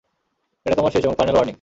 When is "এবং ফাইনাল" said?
1.05-1.35